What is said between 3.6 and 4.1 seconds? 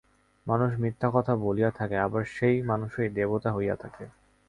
থাকে।